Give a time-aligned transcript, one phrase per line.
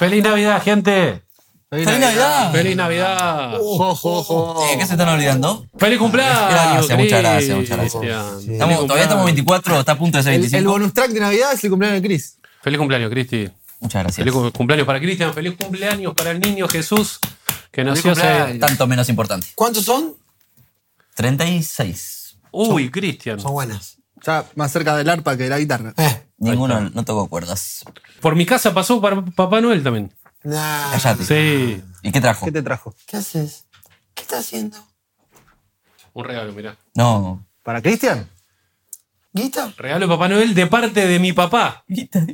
[0.00, 1.22] ¡Feliz Navidad, gente!
[1.68, 2.50] ¡Feliz Navidad!
[2.52, 3.58] ¡Feliz Navidad!
[3.58, 4.64] Jo, jo, jo.
[4.64, 5.66] Eh, ¿Qué se están olvidando?
[5.78, 6.50] ¡Feliz cumpleaños!
[6.50, 7.92] Gracias, muchas gracias, muchas gracias.
[8.40, 8.46] Sí.
[8.46, 9.24] Feliz Estamos- todavía estamos cumpleaños.
[9.26, 10.58] 24, está a punto de ser El, 25.
[10.58, 12.38] el bonus track de Navidad es el cumpleaños de Chris.
[12.62, 13.50] Feliz cumpleaños, Cristi.
[13.80, 14.16] Muchas gracias.
[14.16, 15.34] Feliz cum- cumpleaños para Cristian.
[15.34, 17.18] Feliz cumpleaños para el niño Jesús
[17.70, 18.58] que nació hace.
[18.58, 19.48] Tanto menos importante.
[19.54, 20.14] ¿Cuántos son?
[21.14, 22.36] 36.
[22.52, 23.38] Uy, Cristian.
[23.38, 23.98] Son buenas.
[24.24, 25.94] Ya más cerca del arpa que de la guitarra.
[25.96, 27.84] Eh, Ninguno no tocó cuerdas.
[28.20, 30.12] Por mi casa pasó para Papá Noel también.
[30.42, 30.90] nah.
[30.92, 31.24] Cállate.
[31.24, 31.82] Sí.
[32.02, 32.46] ¿Y qué trajo?
[32.46, 32.94] ¿Qué te trajo?
[33.06, 33.66] ¿Qué haces?
[34.14, 34.78] ¿Qué estás haciendo?
[36.14, 36.76] Un regalo, mirá.
[36.94, 37.46] No.
[37.62, 38.28] ¿Para Cristian?
[39.32, 39.72] ¿Guita?
[39.76, 41.84] Regalo de Papá Noel de parte de mi papá.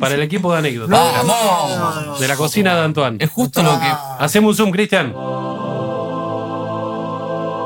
[0.01, 0.99] Para el equipo de anécdotas.
[1.27, 2.19] ¡Vamos!
[2.21, 3.19] De la cocina de Antoine.
[3.23, 3.87] Es justo lo que.
[4.19, 5.13] Hacemos un zoom, Cristian.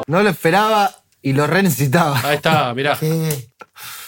[0.06, 0.90] No lo esperaba
[1.22, 2.18] y lo re necesitaba.
[2.24, 2.96] Ahí está, mirá.
[2.98, 3.50] ¿Qué?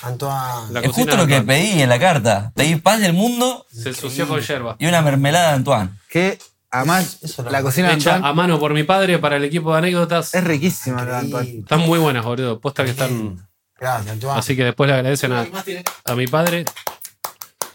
[0.02, 0.72] Antoine.
[0.72, 1.44] La Es justo lo que Antoine.
[1.70, 2.52] pedí en la carta.
[2.54, 4.76] Pedí paz del mundo Se ensució con yerba.
[4.78, 5.90] y una mermelada de Antoine.
[6.10, 6.38] Que
[6.70, 9.36] además Eso no la lo- cocina de Hecha Antoine a mano por mi padre para
[9.36, 10.34] el equipo de anécdotas.
[10.34, 11.58] es riquísima la de Antoine.
[11.60, 12.60] Están muy buenas, boludo.
[12.60, 13.48] Posta que están.
[13.78, 14.38] Gracias, Antoine.
[14.38, 15.46] Así que después le agradecen a,
[16.04, 16.64] a mi padre.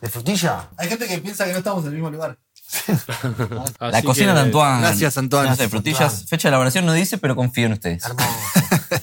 [0.01, 0.69] ¿De frutilla?
[0.77, 2.37] Hay gente que piensa que no estamos en el mismo lugar.
[3.79, 4.81] La cocina que de Antoine.
[4.81, 5.55] Gracias, Antoine.
[5.55, 6.25] Sé, frutillas.
[6.27, 8.03] Fecha de elaboración no dice, pero confío en ustedes.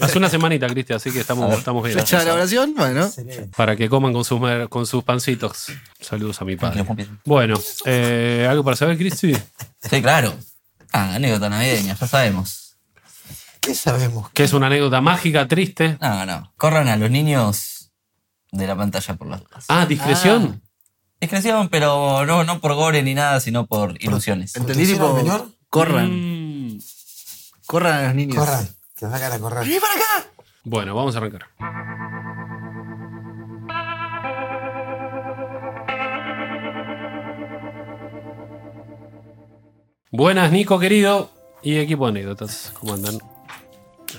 [0.00, 1.58] Hace una semanita, Cristian, así que estamos, ver.
[1.58, 1.98] estamos bien.
[1.98, 3.04] Fecha de elaboración, bueno.
[3.04, 3.50] Excelente.
[3.56, 5.66] Para que coman con sus, con sus pancitos.
[6.00, 6.84] Saludos a mi padre.
[7.24, 9.34] Bueno, eh, ¿algo para saber, Cristi?
[9.88, 10.34] Sí, claro.
[10.92, 12.76] Ah, anécdota navideña, ya sabemos.
[13.60, 14.30] ¿Qué sabemos?
[14.30, 15.98] Que es una anécdota mágica, triste.
[16.00, 16.52] No, no.
[16.56, 17.90] Corran a los niños
[18.52, 19.64] de la pantalla por las dudas.
[19.68, 20.62] Ah, discreción.
[21.24, 24.54] Discreción, pero no, no por gore ni nada, sino por ilusiones.
[24.56, 25.22] Entendí ¿Protección tipo.
[25.22, 25.48] menor?
[25.70, 26.74] Corran.
[26.74, 26.78] Mm.
[27.64, 28.36] Corran a los niños.
[28.36, 28.68] Corran.
[28.94, 29.66] Que sacan a correr.
[30.64, 31.46] Bueno, vamos a arrancar.
[40.10, 41.30] Buenas, Nico, querido,
[41.62, 42.74] y equipo de anécdotas.
[42.78, 43.18] ¿Cómo andan?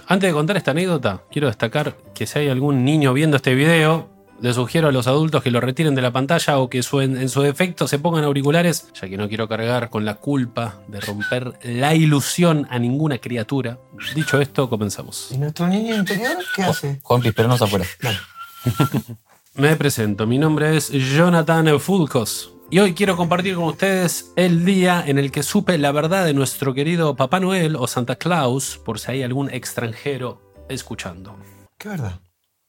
[0.08, 4.10] Antes de contar esta anécdota, quiero destacar que si hay algún niño viendo este video,
[4.42, 7.30] le sugiero a los adultos que lo retiren de la pantalla o que su- en
[7.30, 11.54] su defecto se pongan auriculares, ya que no quiero cargar con la culpa de romper
[11.64, 13.80] la ilusión a ninguna criatura.
[14.14, 15.30] Dicho esto, comenzamos.
[15.32, 17.00] ¿Y nuestro niño interior qué hace?
[17.02, 17.86] Juanpi, espéranos afuera.
[19.56, 25.02] Me presento, mi nombre es Jonathan Fulcos y hoy quiero compartir con ustedes el día
[25.08, 29.00] en el que supe la verdad de nuestro querido Papá Noel o Santa Claus, por
[29.00, 31.38] si hay algún extranjero escuchando.
[31.78, 32.20] ¿Qué verdad?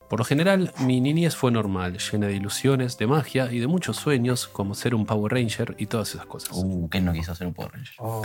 [0.08, 3.96] Por lo general, mi niñez fue normal, llena de ilusiones, de magia y de muchos
[3.96, 6.50] sueños, como ser un Power Ranger y todas esas cosas.
[6.54, 7.94] Uh, ¿quién no quiso hacer un Power Ranger?
[7.98, 8.22] Oh.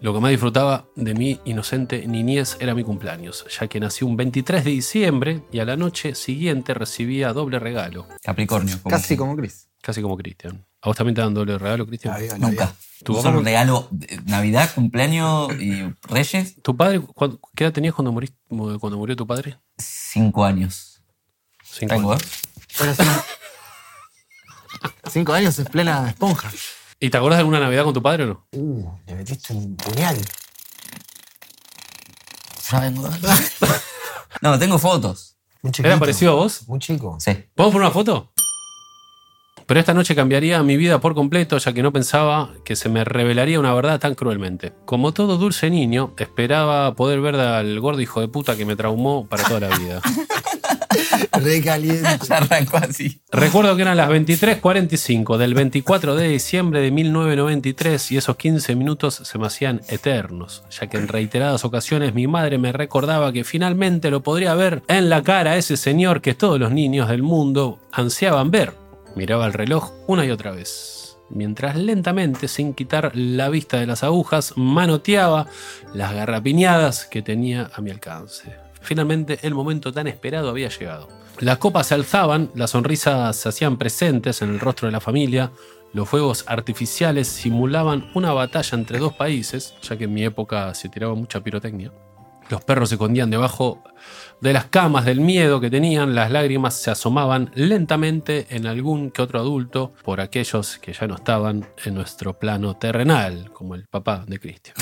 [0.00, 4.16] Lo que más disfrutaba de mi inocente niñez era mi cumpleaños, ya que nací un
[4.16, 8.78] 23 de diciembre y a la noche siguiente recibía doble regalo, Capricornio.
[8.80, 9.68] como Casi como Chris.
[9.82, 10.64] casi como Cristian.
[10.82, 12.14] ¿A vos también te dan doble regalo, Cristian?
[12.38, 12.72] Nunca.
[13.02, 16.62] ¿Tu ¿Tu papá no- regalo de Navidad, cumpleaños y Reyes?
[16.62, 17.00] ¿Tu padre,
[17.56, 19.56] qué edad tenías cuando, moriste, cuando murió tu padre?
[19.78, 20.97] Cinco años.
[21.78, 22.22] Cinco Tengo, años.
[22.22, 22.26] ¿eh?
[22.78, 23.02] Pero sí.
[25.10, 26.50] Cinco años en plena esponja.
[27.00, 28.46] ¿Y te acordás de alguna Navidad con tu padre o no?
[28.52, 30.18] Uh, le metiste un puñal.
[32.70, 33.08] Ya vengo.
[34.40, 35.36] No, tengo fotos.
[35.64, 35.88] Chiquito.
[35.88, 36.68] ¿Era parecido a vos?
[36.68, 37.16] Muy chico.
[37.18, 37.32] Sí.
[37.56, 38.30] ¿Podemos poner una foto?
[39.66, 43.04] Pero esta noche cambiaría mi vida por completo, ya que no pensaba que se me
[43.04, 44.74] revelaría una verdad tan cruelmente.
[44.84, 49.26] Como todo dulce niño, esperaba poder ver al gordo hijo de puta que me traumó
[49.26, 50.00] para toda la vida.
[52.30, 53.20] Arrancó así.
[53.30, 59.14] Recuerdo que eran las 23:45 del 24 de diciembre de 1993 y esos 15 minutos
[59.24, 64.10] se me hacían eternos, ya que en reiteradas ocasiones mi madre me recordaba que finalmente
[64.10, 67.80] lo podría ver en la cara a ese señor que todos los niños del mundo
[67.92, 68.74] ansiaban ver.
[69.16, 70.98] Miraba el reloj una y otra vez.
[71.30, 75.46] Mientras lentamente, sin quitar la vista de las agujas, manoteaba
[75.92, 78.56] las garrapiñadas que tenía a mi alcance.
[78.80, 81.17] Finalmente el momento tan esperado había llegado.
[81.40, 85.52] Las copas se alzaban, las sonrisas se hacían presentes en el rostro de la familia,
[85.92, 90.88] los fuegos artificiales simulaban una batalla entre dos países, ya que en mi época se
[90.88, 91.92] tiraba mucha pirotecnia.
[92.50, 93.84] Los perros se escondían debajo
[94.40, 99.22] de las camas del miedo que tenían, las lágrimas se asomaban lentamente en algún que
[99.22, 104.24] otro adulto por aquellos que ya no estaban en nuestro plano terrenal, como el papá
[104.26, 104.74] de Cristian.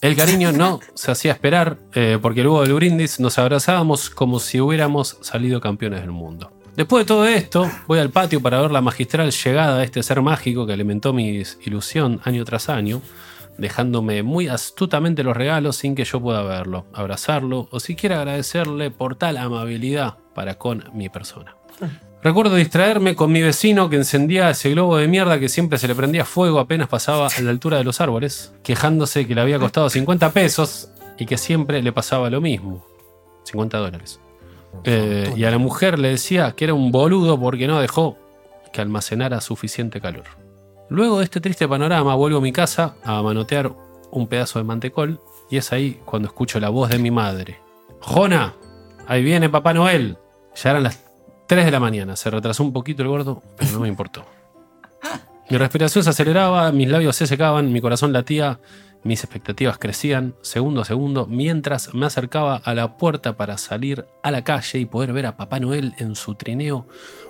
[0.00, 4.60] El cariño no se hacía esperar, eh, porque luego del brindis nos abrazábamos como si
[4.60, 6.52] hubiéramos salido campeones del mundo.
[6.76, 10.22] Después de todo esto, voy al patio para ver la magistral llegada de este ser
[10.22, 13.02] mágico que alimentó mi ilusión año tras año,
[13.56, 19.16] dejándome muy astutamente los regalos sin que yo pueda verlo, abrazarlo o siquiera agradecerle por
[19.16, 21.56] tal amabilidad para con mi persona.
[22.22, 25.94] Recuerdo distraerme con mi vecino que encendía ese globo de mierda que siempre se le
[25.94, 29.88] prendía fuego apenas pasaba a la altura de los árboles, quejándose que le había costado
[29.88, 32.84] 50 pesos y que siempre le pasaba lo mismo.
[33.44, 34.20] 50 dólares.
[34.84, 38.16] Eh, y a la mujer le decía que era un boludo porque no dejó
[38.72, 40.24] que almacenara suficiente calor.
[40.90, 43.72] Luego de este triste panorama vuelvo a mi casa a manotear
[44.10, 45.20] un pedazo de mantecol
[45.50, 47.58] y es ahí cuando escucho la voz de mi madre.
[48.00, 48.54] Jona,
[49.06, 50.18] ahí viene Papá Noel.
[50.54, 51.07] Ya eran las
[51.48, 54.26] 3 de la mañana, se retrasó un poquito el gordo, pero no me importó.
[55.48, 58.60] Mi respiración se aceleraba, mis labios se secaban, mi corazón latía,
[59.02, 64.30] mis expectativas crecían segundo a segundo mientras me acercaba a la puerta para salir a
[64.30, 66.86] la calle y poder ver a Papá Noel en su trineo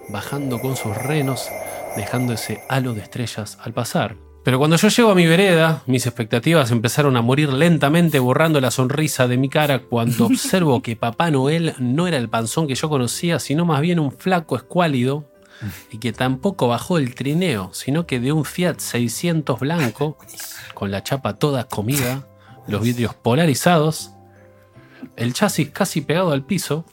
[0.09, 1.49] bajando con sus renos,
[1.97, 4.17] dejando ese halo de estrellas al pasar.
[4.45, 8.71] Pero cuando yo llego a mi vereda, mis expectativas empezaron a morir lentamente, borrando la
[8.71, 12.89] sonrisa de mi cara cuando observo que Papá Noel no era el panzón que yo
[12.89, 15.31] conocía, sino más bien un flaco escuálido
[15.91, 20.17] y que tampoco bajó el trineo, sino que de un Fiat 600 blanco,
[20.75, 22.27] con la chapa toda comida,
[22.69, 24.13] los vidrios polarizados,
[25.17, 26.85] el chasis casi pegado al piso,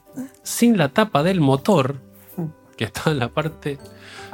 [0.44, 2.02] sin la tapa del motor,
[2.76, 3.78] que estaba en la parte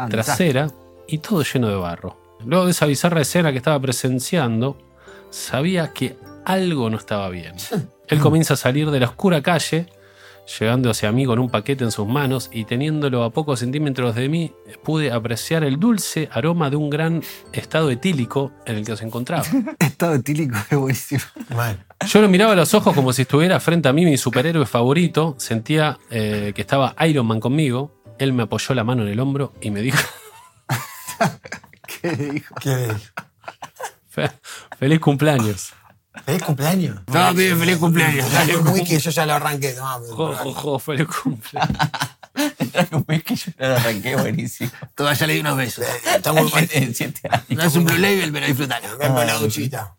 [0.09, 0.71] trasera,
[1.07, 2.20] y todo lleno de barro.
[2.45, 4.77] Luego de esa bizarra escena que estaba presenciando,
[5.29, 7.55] sabía que algo no estaba bien.
[8.07, 9.87] Él comienza a salir de la oscura calle,
[10.59, 14.27] llegando hacia mí con un paquete en sus manos y teniéndolo a pocos centímetros de
[14.27, 14.51] mí,
[14.83, 17.23] pude apreciar el dulce aroma de un gran
[17.53, 19.45] estado etílico en el que se encontraba.
[19.79, 21.21] Estado etílico es buenísimo.
[22.07, 25.35] Yo lo miraba a los ojos como si estuviera frente a mí mi superhéroe favorito,
[25.37, 29.53] sentía eh, que estaba Iron Man conmigo, él me apoyó la mano en el hombro
[29.61, 29.99] y me dijo,
[32.09, 32.55] ¿Qué dijo?
[32.55, 32.87] ¿Qué?
[34.09, 34.31] "Fe-
[34.77, 35.73] feliz cumpleaños.
[36.25, 36.97] ¿Feliz cumpleaños?
[37.07, 38.31] No, pibe, feliz cumpleaños.
[38.33, 39.73] Dale un whisky, yo ya lo arranqué.
[39.75, 41.77] No, Jo, jo, jo, feliz cumpleaños.
[42.71, 44.71] Traje un whisky, yo lo arranqué buenísimo.
[44.95, 45.85] Todavía ya le di unos besos.
[46.15, 46.67] está muy mal.
[46.73, 47.45] En siete años.
[47.49, 48.97] No es un Blue Label, pero disfrutalo.
[48.97, 49.95] Con la duchita.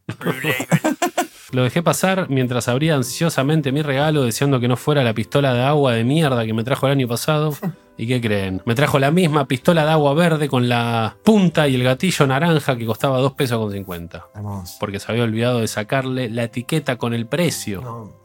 [1.53, 5.63] Lo dejé pasar mientras abría ansiosamente mi regalo, deseando que no fuera la pistola de
[5.63, 7.55] agua de mierda que me trajo el año pasado.
[7.99, 8.63] ¿Y qué creen?
[8.65, 12.77] Me trajo la misma pistola de agua verde con la punta y el gatillo naranja
[12.79, 14.29] que costaba 2 pesos con 50.
[14.35, 14.77] Hermoso.
[14.81, 17.83] Porque se había olvidado de sacarle la etiqueta con el precio.
[17.83, 18.23] No.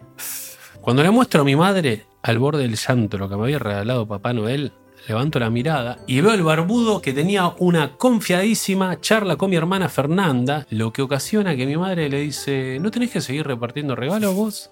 [0.79, 4.07] Cuando le muestro a mi madre, al borde del llanto, lo que me había regalado
[4.07, 4.71] Papá Noel,
[5.07, 9.89] levanto la mirada y veo el barbudo que tenía una confiadísima charla con mi hermana
[9.89, 14.35] Fernanda, lo que ocasiona que mi madre le dice, ¿no tenés que seguir repartiendo regalos
[14.35, 14.71] vos?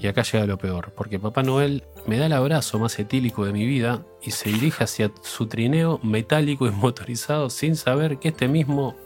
[0.00, 3.52] Y acá llega lo peor, porque Papá Noel me da el abrazo más etílico de
[3.52, 8.48] mi vida y se dirige hacia su trineo metálico y motorizado sin saber que este
[8.48, 8.96] mismo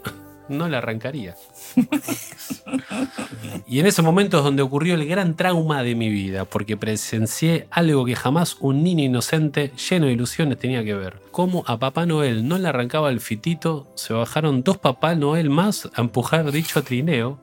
[0.49, 1.35] no le arrancaría.
[3.67, 7.67] Y en ese momento es donde ocurrió el gran trauma de mi vida, porque presencié
[7.71, 11.21] algo que jamás un niño inocente lleno de ilusiones tenía que ver.
[11.31, 15.89] Como a Papá Noel no le arrancaba el fitito, se bajaron dos Papá Noel más
[15.93, 17.39] a empujar dicho trineo,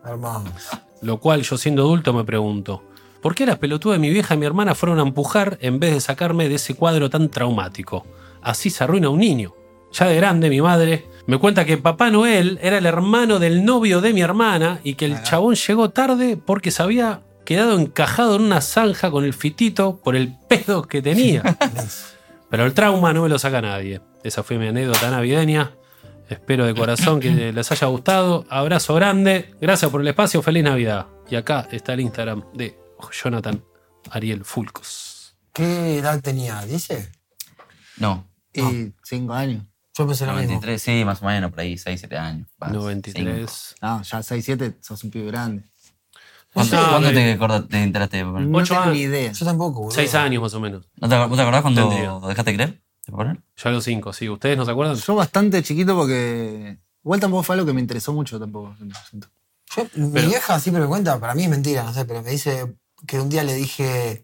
[1.03, 2.83] lo cual yo siendo adulto me pregunto,
[3.23, 5.95] ¿por qué las pelotudas de mi vieja y mi hermana fueron a empujar en vez
[5.95, 8.05] de sacarme de ese cuadro tan traumático?
[8.43, 9.55] Así se arruina un niño.
[9.93, 14.01] Ya de grande, mi madre me cuenta que Papá Noel era el hermano del novio
[14.01, 18.43] de mi hermana y que el chabón llegó tarde porque se había quedado encajado en
[18.43, 21.43] una zanja con el fitito por el pedo que tenía.
[22.51, 24.01] Pero el trauma no me lo saca nadie.
[24.23, 25.73] Esa fue mi anécdota navideña.
[26.29, 28.45] Espero de corazón que les haya gustado.
[28.49, 29.55] Abrazo grande.
[29.61, 30.43] Gracias por el espacio.
[30.43, 31.07] Feliz Navidad.
[31.29, 32.79] Y acá está el Instagram de
[33.13, 33.65] Jonathan
[34.11, 35.37] Ariel Fulcos.
[35.53, 36.63] ¿Qué edad tenía?
[36.63, 37.11] ¿Dice?
[37.99, 38.29] No.
[38.53, 39.65] Y cinco años.
[39.97, 40.49] Yo pensé lo mismo.
[40.55, 42.47] 93, sí, más o menos, por ahí, 6, 7 años.
[42.63, 42.81] Va, cinco.
[42.83, 43.75] 93.
[43.81, 45.65] No, ya 6, 7, sos un pibe grande.
[46.53, 48.23] ¿Cuándo, No, cuándo no, te, acorda- te enteraste?
[48.25, 48.95] ¿No No tengo años.
[48.95, 49.33] ni idea.
[49.33, 49.95] Yo tampoco, boludo.
[49.95, 50.87] Seis años más o menos.
[50.99, 52.13] te, acuer- ¿Vos te acordás cuando Tendría.
[52.29, 52.81] dejaste de creer?
[53.05, 53.37] ¿Te acordás?
[53.57, 54.29] Yo a los cinco, sí.
[54.29, 54.97] ¿Ustedes no se acuerdan?
[54.97, 56.79] Yo bastante chiquito porque.
[57.05, 58.75] Igual tampoco fue algo que me interesó mucho tampoco.
[59.77, 62.31] Yo, mi Pero- vieja siempre me cuenta, para mí es mentira, no sé, pero me
[62.31, 62.75] dice
[63.07, 64.23] que un día le dije,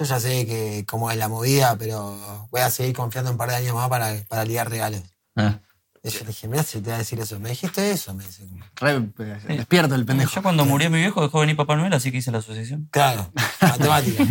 [0.00, 3.50] yo ya sé que cómo es la movida, pero voy a seguir confiando un par
[3.50, 5.02] de años más para, para ligar regalos.
[5.36, 5.60] Ah,
[6.02, 7.38] Y yo le dije, mirá si te va a decir eso.
[7.38, 8.44] Me dijiste eso, me dice.
[8.76, 10.34] Re, eh, despierto el pendejo.
[10.34, 12.88] Yo cuando murió mi viejo dejó de venir Papá Noel, así que hice la asociación.
[12.90, 13.30] Claro,
[13.60, 14.24] matemática.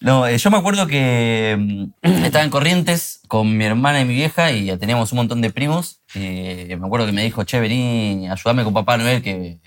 [0.00, 1.56] No, eh, yo me acuerdo que
[2.02, 5.40] mm, estaba en Corrientes con mi hermana y mi vieja y ya teníamos un montón
[5.40, 6.02] de primos.
[6.14, 9.60] Eh, me acuerdo que me dijo, che, vení, ayúdame con Papá Noel, que,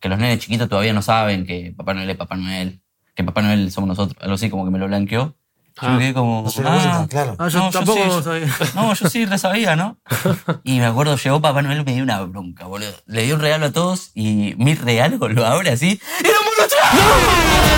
[0.00, 2.82] que los nenes chiquitos todavía no saben que Papá Noel es Papá Noel,
[3.14, 4.16] que Papá Noel somos nosotros.
[4.22, 5.36] Algo así como que me lo blanqueó.
[5.76, 5.90] Yo Ah.
[5.90, 6.42] me quedé como...
[6.44, 7.34] No se da "Ah, claro.
[7.36, 8.46] Ah, yo No, yo tampoco sí, sabía.
[8.76, 9.96] No, yo sí re sabía, ¿no?
[10.64, 12.92] Y me acuerdo, llegó Papá Noel y me dio una bronca, boludo.
[13.06, 16.00] Le dio un regalo a todos y mi regalo lo abre así.
[16.20, 17.74] ¡Era un mono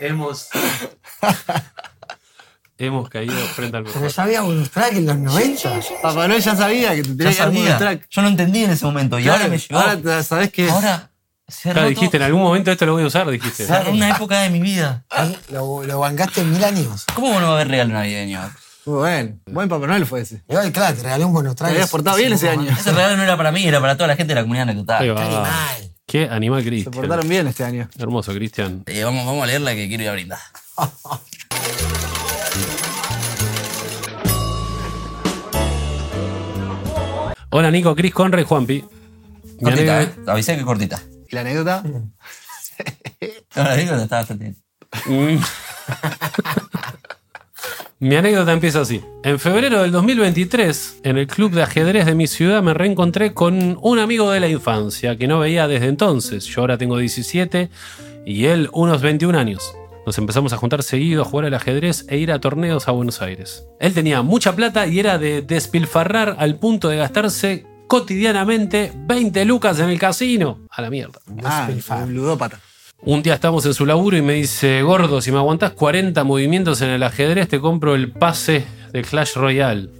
[0.00, 0.48] Hemos.
[2.78, 4.10] Hemos caído frente al Pero mejor.
[4.16, 5.80] ya había bonus track en los 90.
[6.00, 8.06] Papá Noel ya sabía que te Ya tenía que bonus track.
[8.08, 9.78] Yo no entendí en ese momento y ahora me llegó.
[9.78, 10.70] Ahora sabés que.
[10.70, 11.10] Ahora
[11.50, 13.66] se Claro, dijiste, en algún momento esto lo voy a usar, dijiste.
[13.66, 15.04] cerró una época de mi vida.
[15.50, 17.04] Lo, lo bancaste en mil años.
[17.14, 18.40] ¿Cómo no va a haber regalo navideño?
[18.86, 19.36] Muy bueno.
[19.46, 20.42] Buen Papá Noel fue ese.
[20.48, 21.70] Igual, claro, te regalé un bonus track.
[21.70, 22.70] Te habías portado bien ese año.
[22.70, 25.16] Ese regalo no era para mí, era para toda la gente de la comunidad anecdotal.
[25.16, 25.24] va.
[25.24, 25.92] animal.
[26.06, 26.92] Qué animal, Se Cristian.
[26.92, 27.88] portaron bien este año.
[27.98, 28.82] Hermoso, Cristian.
[28.86, 30.38] Eh, vamos, vamos a leerla que quiero ir a brindar.
[37.50, 38.84] Hola, Nico, Cris, Conre, Juanpi.
[39.62, 40.12] Cortita, ¿eh?
[40.26, 41.00] Avisé que cortita.
[41.30, 41.82] ¿Y la anécdota?
[43.54, 44.56] No, la anécdota está bastante bien.
[45.04, 45.42] Mm.
[47.98, 49.02] Mi anécdota empieza así.
[49.22, 53.78] En febrero del 2023, en el club de ajedrez de mi ciudad, me reencontré con
[53.82, 56.46] un amigo de la infancia que no veía desde entonces.
[56.46, 57.68] Yo ahora tengo 17
[58.24, 59.74] y él unos 21 años.
[60.06, 63.20] Nos empezamos a juntar seguido a jugar al ajedrez e ir a torneos a Buenos
[63.20, 63.66] Aires.
[63.80, 69.80] Él tenía mucha plata y era de despilfarrar al punto de gastarse cotidianamente 20 lucas
[69.80, 70.60] en el casino.
[70.70, 71.18] A la mierda.
[71.42, 71.68] Ah,
[72.04, 72.60] un ludópata.
[73.02, 76.82] Un día estamos en su laburo y me dice, gordo, si me aguantás 40 movimientos
[76.82, 79.90] en el ajedrez, te compro el pase de Clash Royale.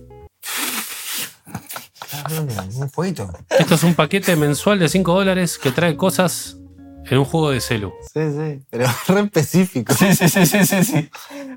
[2.79, 3.29] Un jueguito.
[3.59, 6.59] Esto es un paquete mensual de 5 dólares que trae cosas
[7.07, 7.93] en un juego de celu.
[8.03, 8.63] Sí, sí.
[8.71, 9.93] Pero re específico.
[9.95, 11.11] Sí, sí, sí, sí, sí, sí.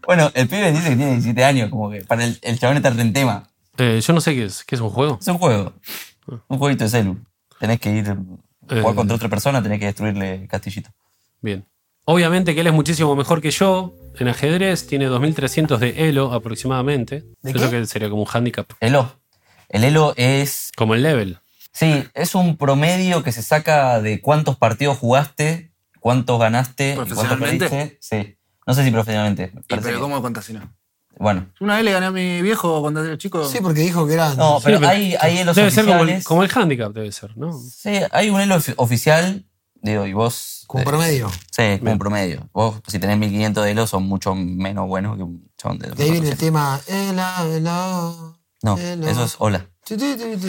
[0.07, 2.99] Bueno, el pibe dice que tiene 17 años, como que para el, el chabón estar
[2.99, 3.49] en tema.
[3.77, 5.19] Eh, yo no sé qué es, ¿qué es un juego?
[5.21, 5.73] Es un juego.
[6.47, 7.19] Un jueguito de celu.
[7.59, 8.95] Tenés que ir a jugar Eh.
[8.95, 10.89] contra otra persona, tenés que destruirle el castillito.
[11.41, 11.65] Bien.
[12.05, 17.23] Obviamente que él es muchísimo mejor que yo en ajedrez, tiene 2300 de elo aproximadamente.
[17.41, 17.79] ¿De Eso qué?
[17.79, 19.19] que sería como un handicap, Elo.
[19.69, 20.71] El Elo es.
[20.75, 21.39] como el level.
[21.71, 27.17] Sí, es un promedio que se saca de cuántos partidos jugaste, cuántos ganaste y cuántos
[27.17, 27.69] ¿Profesionalmente?
[27.69, 27.97] perdiste.
[28.01, 28.37] Sí.
[28.67, 29.51] No sé si profesionalmente.
[29.55, 30.71] Y, pero que- ¿cómo contás si no?
[31.19, 31.47] Bueno.
[31.59, 33.47] Una vez le gané a mi viejo cuando era chico.
[33.47, 34.33] Sí, porque dijo que era.
[34.35, 36.23] No, pero pero hay, hay Elos Debe ser como el, oficiales.
[36.25, 37.51] como el handicap, debe ser, ¿no?
[37.53, 39.45] Sí, hay un Elo ofi- oficial.
[39.81, 40.63] Digo, y vos.
[40.67, 41.29] Con promedio.
[41.51, 42.49] Sí, como un promedio.
[42.53, 45.89] Vos, si tenés 1500 de Elo, son mucho menos buenos que un chabón de.
[45.91, 46.39] De ahí viene el 400.
[46.39, 46.79] tema.
[46.87, 48.13] Ela, ela,
[48.63, 49.11] No, ela.
[49.11, 49.67] eso es hola.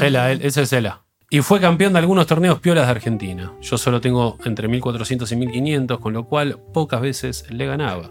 [0.00, 1.00] Ela, ese es Ela.
[1.30, 3.52] Y fue campeón de algunos torneos piolas de Argentina.
[3.61, 8.11] Yo solo tengo entre 1400 y 1500, con lo cual pocas veces le ganaba.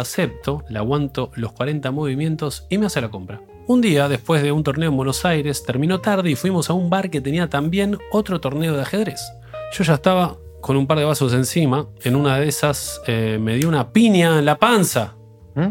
[0.00, 3.40] Acepto, le aguanto los 40 movimientos y me hace la compra.
[3.66, 6.90] Un día, después de un torneo en Buenos Aires, terminó tarde y fuimos a un
[6.90, 9.20] bar que tenía también otro torneo de ajedrez.
[9.72, 11.88] Yo ya estaba con un par de vasos encima.
[12.02, 15.14] En una de esas eh, me dio una piña en la panza.
[15.54, 15.68] ¿Mm?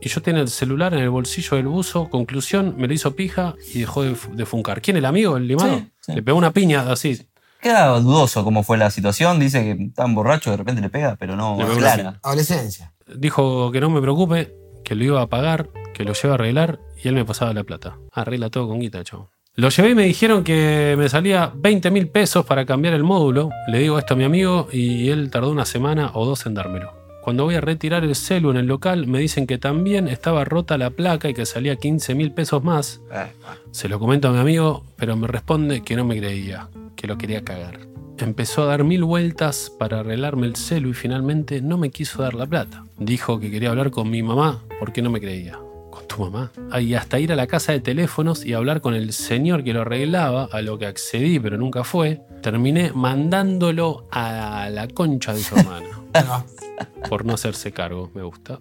[0.00, 2.08] Y yo tenía el celular en el bolsillo del buzo.
[2.10, 4.80] Conclusión, me lo hizo pija y dejó de, de funcar.
[4.80, 4.96] ¿Quién?
[4.96, 5.36] ¿El amigo?
[5.36, 5.76] ¿El limado?
[5.76, 6.12] Sí, sí.
[6.14, 7.26] Le pegó una piña así.
[7.60, 9.40] Queda dudoso cómo fue la situación.
[9.40, 12.20] Dice que tan borracho de repente le pega, pero no Le pegó clara.
[12.22, 12.93] Adolescencia.
[13.06, 16.80] Dijo que no me preocupe, que lo iba a pagar, que lo lleva a arreglar
[17.02, 17.98] y él me pasaba la plata.
[18.12, 19.30] Arregla todo con guita, chavo.
[19.56, 23.50] Lo llevé y me dijeron que me salía 20 mil pesos para cambiar el módulo.
[23.68, 26.92] Le digo esto a mi amigo y él tardó una semana o dos en dármelo.
[27.22, 30.76] Cuando voy a retirar el celu en el local, me dicen que también estaba rota
[30.76, 33.00] la placa y que salía 15 mil pesos más.
[33.12, 33.26] Eh,
[33.70, 37.16] Se lo comento a mi amigo, pero me responde que no me creía, que lo
[37.16, 37.78] quería cagar.
[38.18, 42.34] Empezó a dar mil vueltas para arreglarme el celu y finalmente no me quiso dar
[42.34, 42.84] la plata.
[42.96, 45.58] Dijo que quería hablar con mi mamá porque no me creía.
[45.90, 46.52] ¿Con tu mamá?
[46.80, 49.82] Y hasta ir a la casa de teléfonos y hablar con el señor que lo
[49.82, 55.56] arreglaba, a lo que accedí pero nunca fue, terminé mandándolo a la concha de su
[55.56, 56.04] hermana
[57.08, 58.60] por no hacerse cargo, me gusta.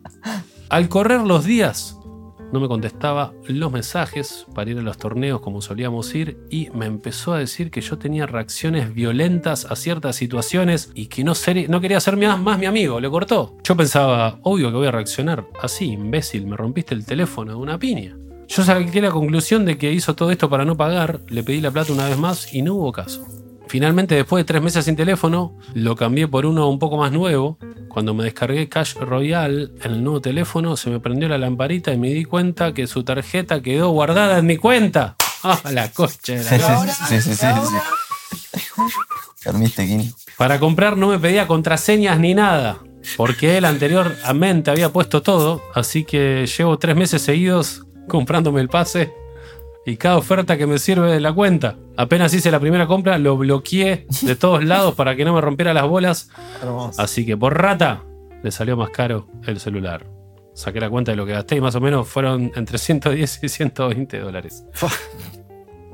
[0.69, 1.98] Al correr los días,
[2.53, 6.86] no me contestaba los mensajes para ir a los torneos como solíamos ir y me
[6.86, 11.33] empezó a decir que yo tenía reacciones violentas a ciertas situaciones y que no,
[11.81, 13.57] quería ser más, más mi amigo, le cortó.
[13.63, 17.79] Yo pensaba, obvio que voy a reaccionar así, imbécil, me rompiste el teléfono de una
[17.79, 18.15] piña.
[18.48, 21.72] Yo saqué la conclusión de que hizo todo esto para no pagar, le pedí la
[21.72, 23.25] plata una vez más y no hubo caso.
[23.74, 27.58] Finalmente, después de tres meses sin teléfono, lo cambié por uno un poco más nuevo.
[27.89, 31.98] Cuando me descargué Cash Royale en el nuevo teléfono, se me prendió la lamparita y
[31.98, 35.15] me di cuenta que su tarjeta quedó guardada en mi cuenta.
[35.44, 36.44] ¡Ah, la coche!
[36.44, 37.48] la Sí, sí, sí.
[40.38, 42.77] Para comprar no me pedía contraseñas ni nada,
[43.18, 49.23] porque él anteriormente había puesto todo, así que llevo tres meses seguidos comprándome el pase
[49.86, 51.78] y cada oferta que me sirve de la cuenta.
[51.98, 55.74] Apenas hice la primera compra, lo bloqueé de todos lados para que no me rompiera
[55.74, 56.30] las bolas,
[56.62, 57.02] Hermoso.
[57.02, 58.04] así que por rata
[58.42, 60.06] le salió más caro el celular.
[60.54, 63.50] Saqué la cuenta de lo que gasté y más o menos fueron entre 110 y
[63.50, 64.66] 120 dólares.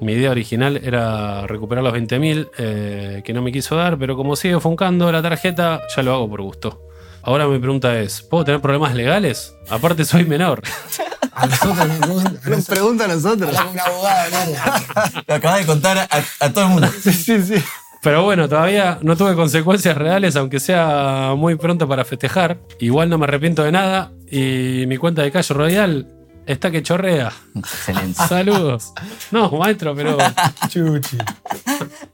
[0.01, 4.35] Mi idea original era recuperar los 20.000 eh, que no me quiso dar, pero como
[4.35, 6.81] sigue funcando la tarjeta, ya lo hago por gusto.
[7.21, 9.55] Ahora mi pregunta es, ¿puedo tener problemas legales?
[9.69, 10.61] Aparte soy menor.
[11.41, 11.87] A nosotros
[12.45, 13.49] nos pregunta a nosotros.
[13.57, 15.21] Hablamos un abogado, ¿no?
[15.27, 16.07] Lo acabas de contar a,
[16.45, 16.89] a todo el mundo.
[17.01, 17.63] Sí, sí, sí.
[18.01, 22.57] Pero bueno, todavía no tuve consecuencias reales, aunque sea muy pronto para festejar.
[22.79, 26.07] Igual no me arrepiento de nada y mi cuenta de Cash Royal
[26.45, 27.31] está que chorrea.
[27.55, 28.13] Excelente.
[28.27, 28.93] Saludos.
[29.31, 30.17] No, maestro, pero...
[30.69, 31.17] Chuchi.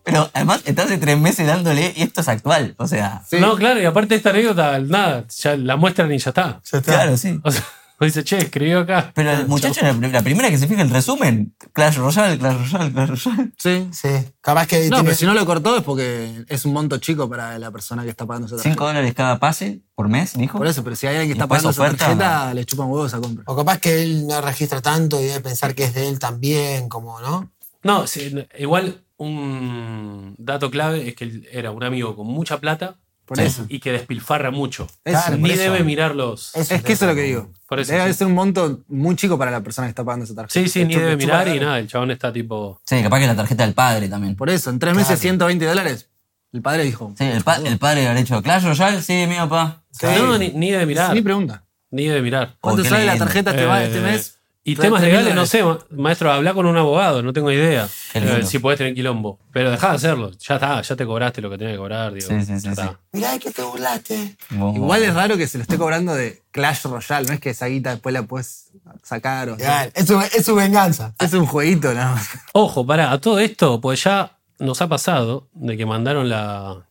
[0.04, 2.74] Pero además estás hace tres meses dándole y esto es actual.
[2.78, 3.38] O sea, Sí.
[3.40, 6.62] No, claro, y aparte esta anécdota, nada, ya la muestran y ya está.
[6.72, 6.94] Ya está.
[6.94, 7.40] claro, sí.
[7.44, 7.64] O sea,
[8.02, 9.12] dice, che, escribió acá.
[9.16, 12.92] Pero el muchacho, la, la primera que se fija el resumen, Clash Royale, Clash Royale,
[12.94, 13.52] Clash Royale.
[13.58, 13.88] Sí.
[13.92, 14.10] Sí.
[14.42, 17.30] Capaz que No, tiene- pero si no lo cortó es porque es un monto chico
[17.30, 18.74] para la persona que está pagando esa tarjeta.
[18.74, 20.58] 5 dólares cada pase por mes, dijo.
[20.58, 23.08] Por eso, pero si hay alguien que está pagando esa oferta, tarjeta, le chupan huevos
[23.12, 23.44] esa compra.
[23.48, 26.90] O capaz que él no registra tanto y debe pensar que es de él también,
[26.90, 27.52] como, ¿no?
[27.84, 32.60] No, sí, no, igual un dato clave es que él era un amigo con mucha
[32.60, 33.44] plata Por Sí.
[33.44, 33.66] eso.
[33.70, 34.84] y que despilfarra mucho.
[35.04, 35.20] Eso.
[35.20, 36.56] Claro, Ni debe mirar los...
[36.56, 37.50] Eso Es que eso es lo que digo.
[37.68, 38.20] Por eso, Debe sí.
[38.20, 40.54] ser un monto muy chico para la persona que está pagando esa tarjeta.
[40.54, 42.80] Sí, sí, ni debe mirar y nada, el chabón está tipo...
[42.86, 44.36] Sí, capaz que la tarjeta del padre también.
[44.36, 45.08] Por eso, en tres Claro.
[45.10, 46.10] meses 120 dólares.
[46.54, 47.14] El padre dijo.
[47.18, 49.84] Sí, el, pa- el padre habrá hecho Clash Royale, sí, mi papá.
[49.92, 50.06] Sí.
[50.18, 51.14] No, ni, ni debe mirar.
[51.14, 51.64] Ni pregunta.
[51.92, 52.56] Ni debe mirar.
[52.62, 54.38] ¿Cuánto Oh, sale la tarjeta este, ma- Eh, este mes?
[54.68, 57.88] Y temas legales, no sé, maestro, habla con un abogado, no tengo idea.
[58.16, 59.38] Eh, si podés tener quilombo.
[59.54, 60.32] Pero dejá de hacerlo.
[60.40, 62.28] Ya está, ya te cobraste lo que tenías que cobrar, digo.
[62.28, 62.70] Sí, sí, sí.
[63.14, 64.36] Mirá de que te burlaste.
[64.50, 67.28] Igual es raro que se lo esté cobrando de Clash Royale.
[67.28, 68.72] No es que esa guita después la puedes
[69.04, 69.50] sacar.
[69.50, 69.56] O
[69.94, 71.14] Es su, es su venganza.
[71.20, 72.16] Es un jueguito, ¿no?
[72.54, 76.88] Ojo, pará, a todo esto, pues ya nos ha pasado de que mandaron la,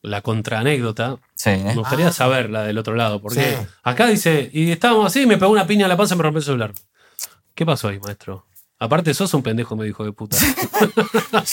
[0.00, 1.18] la contraanécdota.
[1.34, 1.62] Sí, ¿eh?
[1.62, 3.66] Me gustaría saber la del otro lado, porque Sí.
[3.82, 6.38] acá dice, y estábamos así, me pegó una piña en la panza y me rompió
[6.38, 6.72] el celular.
[7.54, 8.46] ¿Qué pasó ahí, maestro?
[8.78, 10.36] Aparte, sos un pendejo, me dijo de puta.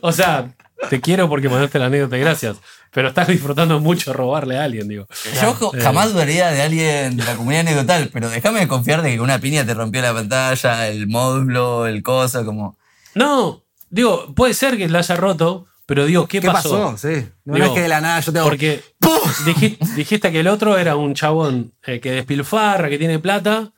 [0.00, 0.52] o sea,
[0.90, 2.56] te quiero porque mandaste la anécdota y gracias.
[2.90, 5.08] Pero estás disfrutando mucho robarle a alguien, digo.
[5.40, 5.80] Yo Eh.
[5.80, 9.66] jamás dudaría de alguien de la comunidad anecdotal, pero déjame confiar de que una piña
[9.66, 12.76] te rompió la pantalla, el módulo, el coso, como.
[13.14, 16.96] No, digo, puede ser que la haya roto, pero digo, ¿qué, ¿Qué pasó?
[16.96, 17.26] Sí.
[17.44, 18.48] No, Digo, es que de la nada yo te hago.
[18.48, 18.82] Porque
[19.44, 23.72] dijiste, dijiste que el otro era un chabón eh, que despilfarra, que tiene plata,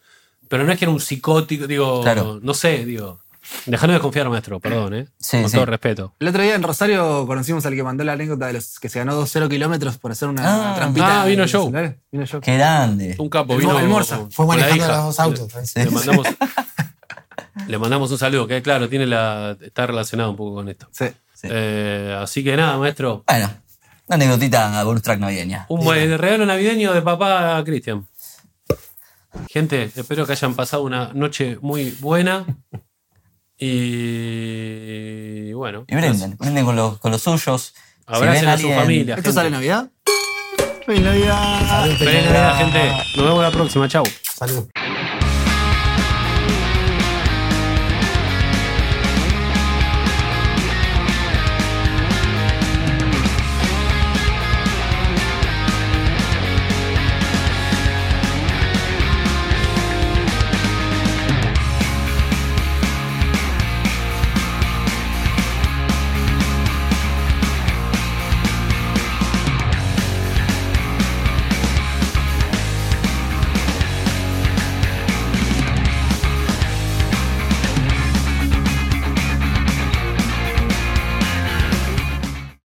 [0.48, 2.38] pero no es que era un psicótico, digo, Claro.
[2.42, 3.20] no sé, digo.
[3.64, 5.06] Dejando de confiar, maestro, perdón, ¿eh?
[5.20, 5.56] Sí, Con sí.
[5.56, 6.12] todo respeto.
[6.18, 8.98] El otro día en Rosario conocimos al que mandó la anécdota de los que se
[8.98, 10.74] ganó 2-0 kilómetros por hacer una Ah.
[10.74, 11.22] trampita.
[11.22, 11.60] Ah, vino Joe.
[11.62, 11.94] celulares.
[12.10, 12.40] Vino Joe.
[12.40, 13.14] ¡Qué grande!
[13.18, 13.78] Un capo, El vino.
[13.78, 14.26] El Morsa.
[14.32, 15.48] Fue manejando los dos autos.
[15.76, 16.26] Le, le mandamos,
[17.68, 20.88] le mandamos un saludo, que claro, tiene la, está relacionado un poco con esto.
[20.90, 21.06] Sí.
[21.34, 21.48] Sí.
[21.50, 23.22] Eh, así que nada, maestro.
[23.28, 23.50] Bueno,
[24.08, 25.66] una anecdotita bonus track navideña.
[25.68, 28.06] Un buen regalo navideño de papá a Cristian.
[29.48, 32.44] Gente, espero que hayan pasado una noche muy buena.
[33.58, 35.84] Y bueno.
[35.88, 37.74] Y brinden, brinden con los, con los suyos.
[38.06, 39.14] Abracen a su familia.
[39.14, 39.32] ¿Esto gente.
[39.32, 39.90] sale Navidad?
[40.84, 41.86] ¡Feliz Navidad!
[41.98, 42.92] Feliz Navidad, gente.
[43.16, 43.88] Nos vemos la próxima.
[43.88, 44.04] Chau.
[44.22, 44.68] Salud.